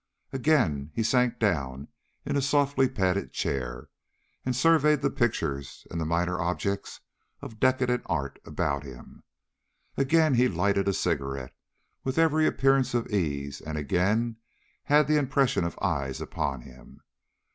[0.33, 1.87] Again he sank down
[2.25, 3.87] in a softly padded chair
[4.43, 7.01] and surveyed the pictures and the minor objects
[7.39, 9.21] of decadent art about him.
[9.97, 11.53] Again he lighted a cigarette
[12.03, 14.37] with every appearance of ease, and again
[14.85, 17.01] had the impression of eyes upon him.